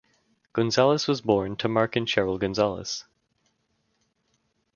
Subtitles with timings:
[0.53, 3.05] Gonzales was born to Mark and Cheryl Gonzales.